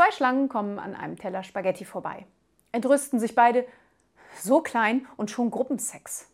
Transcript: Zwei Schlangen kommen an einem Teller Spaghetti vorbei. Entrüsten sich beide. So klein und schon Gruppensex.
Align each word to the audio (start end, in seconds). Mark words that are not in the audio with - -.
Zwei 0.00 0.12
Schlangen 0.12 0.48
kommen 0.48 0.78
an 0.78 0.96
einem 0.96 1.18
Teller 1.18 1.42
Spaghetti 1.42 1.84
vorbei. 1.84 2.24
Entrüsten 2.72 3.20
sich 3.20 3.34
beide. 3.34 3.66
So 4.40 4.62
klein 4.62 5.06
und 5.18 5.30
schon 5.30 5.50
Gruppensex. 5.50 6.26